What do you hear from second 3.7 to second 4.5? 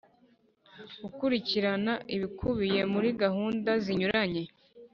zinyuranye